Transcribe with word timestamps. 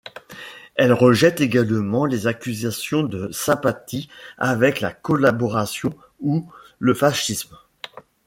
Elle 0.73 0.93
rejette 0.93 1.41
également 1.41 2.05
les 2.07 2.25
accusations 2.25 3.03
de 3.03 3.31
sympathie 3.31 4.09
avec 4.39 4.81
la 4.81 4.91
Collaboration 4.91 5.91
ou 6.19 6.51
le 6.79 6.95
fascisme. 6.95 7.55